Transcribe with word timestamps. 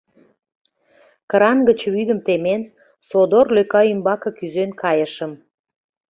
Кран 1.31 1.57
гыч 1.67 1.79
вӱдым 1.93 2.19
темен, 2.25 2.61
содор 3.09 3.45
лӧка 3.55 3.81
ӱмбаке 3.91 4.29
кӱзен 4.37 4.71
кайышым. 4.81 5.31